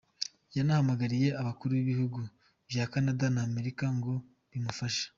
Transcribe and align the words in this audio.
Yanahamagariye 0.55 1.29
abakuru 1.41 1.71
b'ibihugu 1.75 2.19
vya 2.69 2.83
Canada 2.93 3.25
na 3.35 3.41
Amerika 3.49 3.83
ngo 3.97 4.13
bimufashe. 4.49 5.05